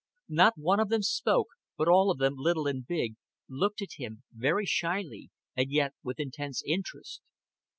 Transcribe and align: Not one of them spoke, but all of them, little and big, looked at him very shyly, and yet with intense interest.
Not 0.29 0.57
one 0.57 0.79
of 0.79 0.89
them 0.89 1.03
spoke, 1.03 1.49
but 1.77 1.87
all 1.87 2.09
of 2.09 2.17
them, 2.17 2.33
little 2.35 2.65
and 2.65 2.83
big, 2.83 3.17
looked 3.47 3.83
at 3.83 3.99
him 3.99 4.23
very 4.33 4.65
shyly, 4.65 5.29
and 5.55 5.69
yet 5.69 5.93
with 6.01 6.19
intense 6.19 6.63
interest. 6.65 7.21